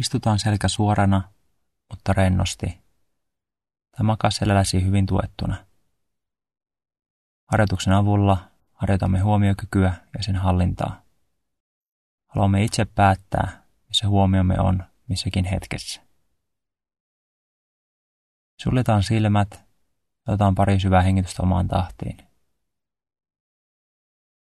Istutaan 0.00 0.38
selkä 0.38 0.68
suorana, 0.68 1.32
mutta 1.90 2.12
rennosti. 2.12 2.66
Tai 3.90 4.04
makaa 4.04 4.30
selälläsi 4.30 4.84
hyvin 4.84 5.06
tuettuna. 5.06 5.66
Harjoituksen 7.50 7.92
avulla 7.92 8.50
harjoitamme 8.72 9.18
huomiokykyä 9.18 9.94
ja 10.18 10.22
sen 10.22 10.36
hallintaa. 10.36 11.02
Haluamme 12.26 12.64
itse 12.64 12.84
päättää, 12.84 13.62
missä 13.88 14.08
huomiomme 14.08 14.60
on 14.60 14.84
missäkin 15.08 15.44
hetkessä. 15.44 16.02
Suljetaan 18.62 19.02
silmät 19.02 19.64
otetaan 20.28 20.54
pari 20.54 20.80
syvää 20.80 21.02
hengitystä 21.02 21.42
omaan 21.42 21.68
tahtiin. 21.68 22.16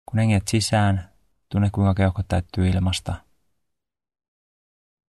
Kun 0.06 0.20
hengit 0.20 0.48
sisään, 0.48 1.10
tunne 1.52 1.70
kuinka 1.70 1.94
keuhko 1.94 2.24
täyttyy 2.24 2.70
ilmasta. 2.70 3.29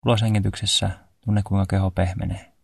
Uloshengityksessä 0.05 0.89
tunne 1.25 1.41
kuinka 1.43 1.65
keho 1.69 1.91
pehmenee. 1.91 2.55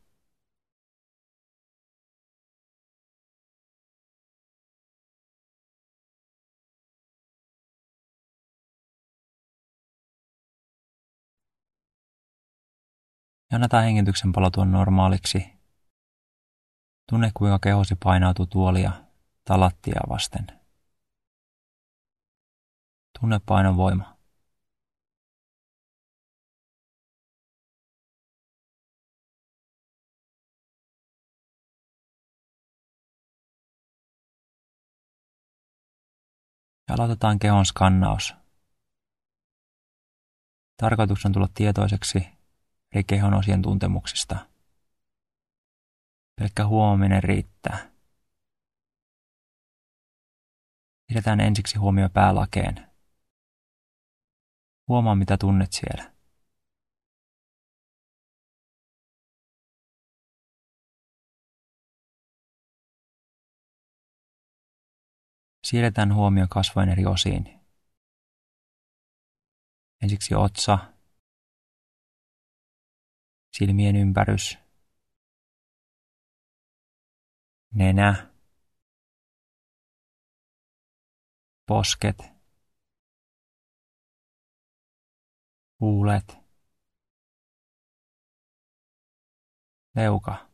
ja 13.52 13.56
annetaan 13.56 13.84
hengityksen 13.84 14.32
palautua 14.32 14.66
normaaliksi. 14.66 15.54
Tunne, 17.10 17.32
kuinka 17.34 17.60
kehosi 17.60 17.96
painautuu 18.04 18.46
tuolia 18.46 18.92
tai 19.46 19.58
lattiaa 19.58 20.04
vasten. 20.10 20.48
Tunne 23.20 23.40
painon 23.46 23.78
voima. 23.78 24.21
Ja 36.92 36.96
aloitetaan 36.96 37.40
kehon 37.40 37.66
skannaus. 37.66 38.34
Tarkoituksena 40.78 41.30
on 41.30 41.34
tulla 41.34 41.50
tietoiseksi 41.54 42.28
eri 42.92 43.04
kehon 43.04 43.34
osien 43.34 43.62
tuntemuksista. 43.62 44.46
Pelkkä 46.36 46.68
huominen 46.68 47.24
riittää. 47.24 47.92
Pidetään 51.08 51.40
ensiksi 51.40 51.78
huomio 51.78 52.10
päälakeen. 52.10 52.92
Huomaa, 54.88 55.16
mitä 55.16 55.38
tunnet 55.38 55.74
siellä. 55.74 56.11
Siirretään 65.64 66.16
huomio 66.16 66.48
kasvojen 66.50 66.90
eri 66.90 67.06
osiin. 67.06 67.60
Ensiksi 70.02 70.36
otsa, 70.36 70.94
silmien 73.52 73.96
ympärys, 73.96 74.58
nenä, 77.74 78.32
posket, 81.66 82.18
huulet, 85.80 86.38
leuka. 89.96 90.51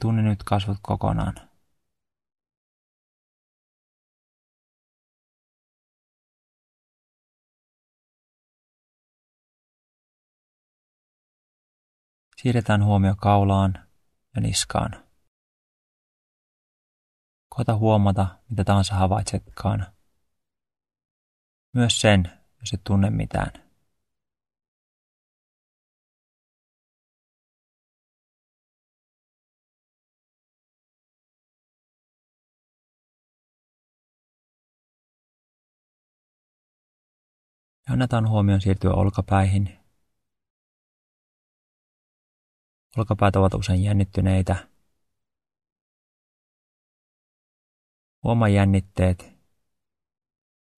Tunne 0.00 0.22
nyt 0.22 0.42
kasvot 0.42 0.78
kokonaan. 0.82 1.34
Siirretään 12.42 12.84
huomio 12.84 13.14
kaulaan 13.16 13.88
ja 14.34 14.40
niskaan. 14.40 14.90
Koita 17.48 17.76
huomata, 17.76 18.38
mitä 18.50 18.64
tahansa 18.64 18.94
havaitsetkaan. 18.94 19.86
Myös 21.74 22.00
sen, 22.00 22.30
jos 22.60 22.72
et 22.72 22.80
tunne 22.84 23.10
mitään. 23.10 23.69
Ja 37.90 37.94
annetaan 37.94 38.28
huomion 38.28 38.60
siirtyä 38.60 38.92
olkapäihin 38.92 39.78
Olkapäät 42.96 43.36
ovat 43.36 43.54
usein 43.54 43.82
jännittyneitä. 43.84 44.68
Huomaa 48.22 48.48
jännitteet 48.48 49.22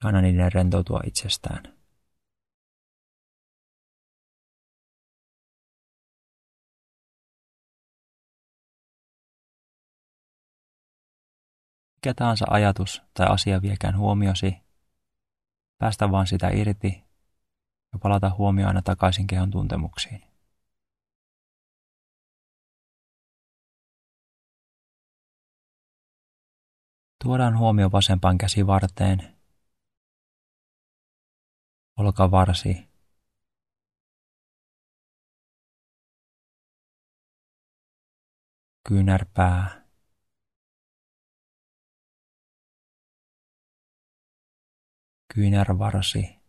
ja 0.03 0.09
anna 0.09 0.21
niiden 0.21 0.53
rentoutua 0.53 1.01
itsestään. 1.07 1.63
Mikä 11.95 12.15
tahansa 12.15 12.45
ajatus 12.51 13.03
tai 13.15 13.27
asia 13.27 13.63
viekään 13.63 13.99
huomiosi, 13.99 14.57
päästä 15.83 16.11
vaan 16.11 16.27
sitä 16.27 16.49
irti 16.49 17.05
ja 17.93 17.99
palata 18.03 18.31
huomio 18.39 18.67
aina 18.69 18.83
takaisin 18.83 19.27
kehon 19.27 19.51
tuntemuksiin. 19.51 20.23
Tuodaan 27.25 27.59
huomio 27.59 27.93
vasempaan 27.93 28.39
käsivarteen, 28.39 29.37
olkavarsi, 31.97 32.89
kyynärpää, 38.89 39.82
kyynärvarsi, 45.35 46.41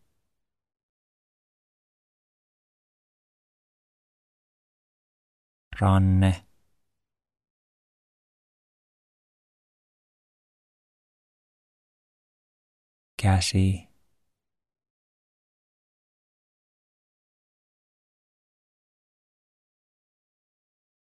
ranne, 5.82 6.46
käsi. 13.22 13.88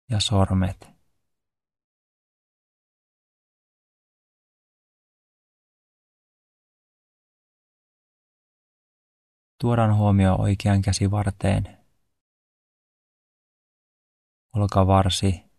Ja 0.09 0.19
sormet. 0.19 0.98
Tuodaan 9.61 9.95
huomio 9.95 10.35
oikean 10.35 10.81
käsivarteen. 10.81 11.77
Olkavarsi. 14.55 15.49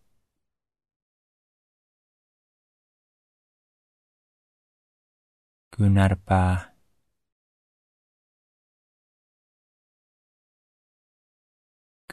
kyynärpää 5.77 6.75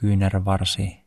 kyynärvarsi 0.00 1.04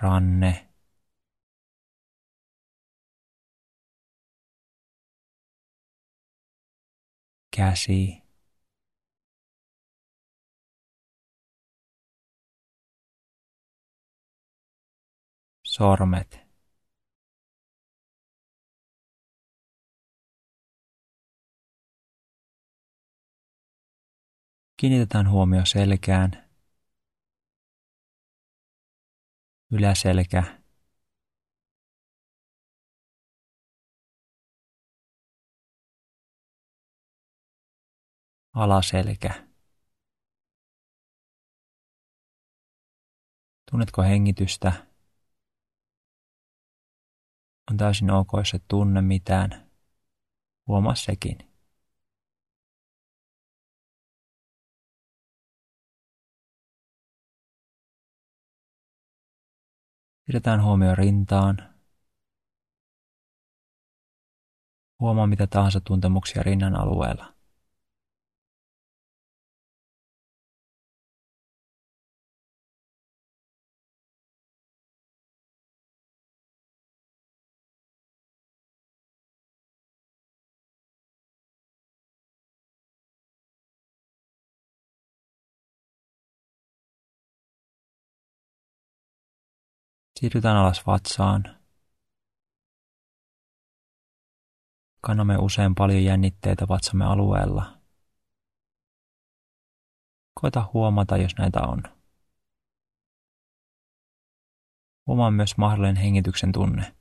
ranne 0.00 0.69
käsi. 7.60 8.22
Sormet. 15.66 16.40
Kiinnitetään 24.76 25.30
huomio 25.30 25.64
selkään, 25.64 26.50
yläselkä, 29.72 30.59
alaselkä. 38.52 39.46
Tunnetko 43.70 44.02
hengitystä? 44.02 44.86
On 47.70 47.76
täysin 47.76 48.10
ok, 48.10 48.28
jos 48.36 48.54
et 48.54 48.64
tunne 48.68 49.00
mitään. 49.02 49.70
Huomaa 50.66 50.94
sekin. 50.94 51.38
Pidetään 60.26 60.62
huomio 60.62 60.94
rintaan. 60.94 61.74
Huomaa 65.00 65.26
mitä 65.26 65.46
tahansa 65.46 65.80
tuntemuksia 65.80 66.42
rinnan 66.42 66.76
alueella. 66.76 67.39
Siirrytään 90.20 90.56
alas 90.56 90.86
vatsaan. 90.86 91.44
Kannamme 95.00 95.38
usein 95.38 95.74
paljon 95.74 96.04
jännitteitä 96.04 96.68
vatsamme 96.68 97.04
alueella. 97.04 97.80
Koita 100.40 100.70
huomata, 100.72 101.16
jos 101.16 101.32
näitä 101.38 101.60
on. 101.60 101.82
Huomaa 105.06 105.30
myös 105.30 105.56
mahdollinen 105.56 105.96
hengityksen 105.96 106.52
tunne. 106.52 106.96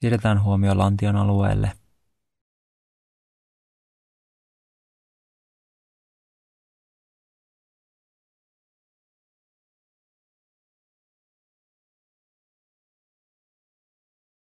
Siirretään 0.00 0.42
huomio 0.42 0.78
lantion 0.78 1.16
alueelle. 1.16 1.72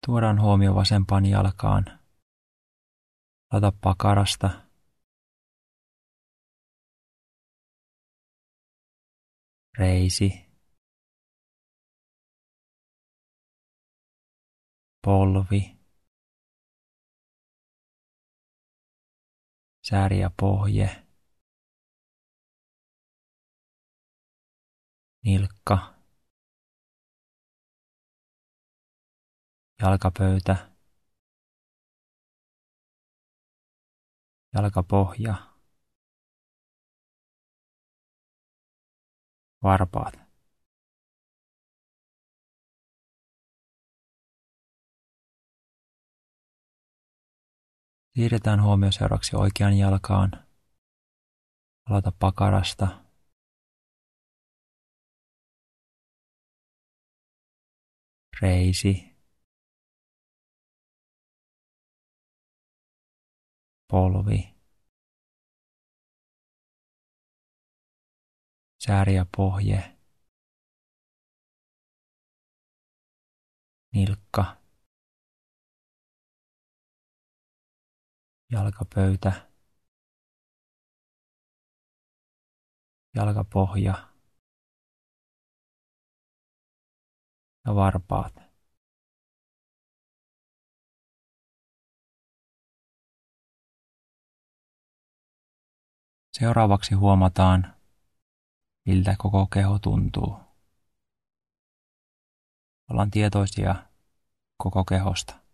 Tuodaan 0.05 0.41
huomio 0.41 0.75
vasempaan 0.75 1.25
jalkaan. 1.25 1.85
Lata 3.53 3.71
pakarasta. 3.81 4.49
Reisi. 9.77 10.48
Polvi, 15.01 15.77
sääri 19.81 20.19
ja 20.19 20.31
pohje, 20.39 20.89
nilkka, 25.25 25.95
jalkapöytä, 29.81 30.71
jalkapohja, 34.53 35.35
varpaat. 39.63 40.28
Siirretään 48.19 48.63
huomio 48.63 48.91
seuraavaksi 48.91 49.35
oikean 49.35 49.77
jalkaan. 49.77 50.31
Aloita 51.89 52.11
pakarasta. 52.19 52.87
Reisi. 58.41 59.15
Polvi. 63.87 64.55
Sääri 68.85 69.15
ja 69.15 69.25
pohje. 69.37 69.97
Nilkka. 73.93 74.58
Jalkapöytä, 78.51 79.49
jalkapohja 83.15 84.09
ja 87.65 87.75
varpaat. 87.75 88.49
Seuraavaksi 96.39 96.95
huomataan, 96.95 97.75
miltä 98.85 99.15
koko 99.17 99.47
keho 99.47 99.79
tuntuu. 99.79 100.37
Ollaan 102.89 103.11
tietoisia 103.11 103.75
koko 104.57 104.85
kehosta. 104.85 105.48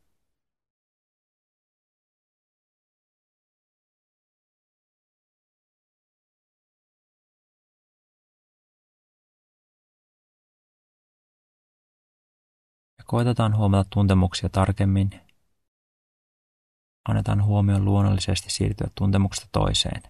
Koitetaan 13.05 13.57
huomata 13.57 13.89
tuntemuksia 13.89 14.49
tarkemmin. 14.49 15.21
Annetaan 17.09 17.43
huomioon 17.43 17.85
luonnollisesti 17.85 18.49
siirtyä 18.49 18.87
tuntemuksesta 18.95 19.49
toiseen. 19.51 20.01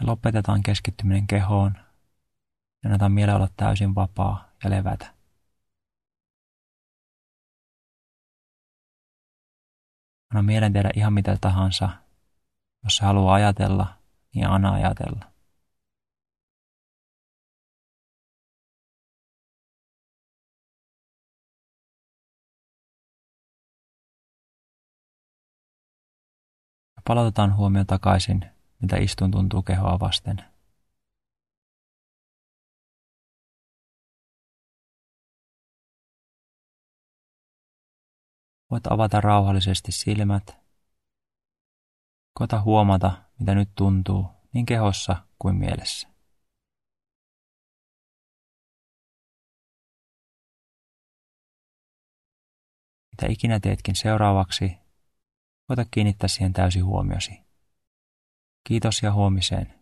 Ja 0.00 0.06
lopetetaan 0.06 0.62
keskittyminen 0.62 1.26
kehoon 1.26 1.74
annetaan 2.84 3.12
mielen 3.12 3.34
olla 3.34 3.48
täysin 3.56 3.94
vapaa 3.94 4.52
ja 4.64 4.70
levätä. 4.70 5.19
Anna 10.30 10.42
mielen 10.42 10.72
tehdä 10.72 10.90
ihan 10.94 11.12
mitä 11.12 11.36
tahansa. 11.40 11.88
Jos 12.84 12.96
se 12.96 13.04
haluaa 13.04 13.34
ajatella, 13.34 13.86
niin 14.34 14.46
anna 14.46 14.72
ajatella. 14.72 15.30
palautetaan 27.10 27.56
huomio 27.56 27.84
takaisin, 27.84 28.44
mitä 28.80 28.96
istun 28.96 29.30
tuntuu 29.30 29.62
kehoa 29.62 30.00
vasten. 30.00 30.44
Voit 38.70 38.86
avata 38.86 39.20
rauhallisesti 39.20 39.92
silmät. 39.92 40.56
Kota 42.34 42.60
huomata, 42.60 43.22
mitä 43.38 43.54
nyt 43.54 43.70
tuntuu, 43.74 44.26
niin 44.52 44.66
kehossa 44.66 45.16
kuin 45.38 45.56
mielessä. 45.56 46.08
Mitä 53.10 53.26
ikinä 53.32 53.60
teetkin 53.60 53.96
seuraavaksi, 53.96 54.78
koita 55.66 55.84
kiinnittää 55.90 56.28
siihen 56.28 56.52
täysi 56.52 56.80
huomiosi. 56.80 57.32
Kiitos 58.68 59.02
ja 59.02 59.12
huomiseen. 59.12 59.79